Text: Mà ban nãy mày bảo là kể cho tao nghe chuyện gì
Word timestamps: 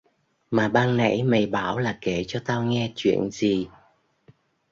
Mà 0.51 0.67
ban 0.69 0.97
nãy 0.97 1.23
mày 1.23 1.45
bảo 1.45 1.77
là 1.77 1.97
kể 2.01 2.23
cho 2.27 2.41
tao 2.45 2.63
nghe 2.63 2.91
chuyện 2.95 3.29
gì 3.31 3.69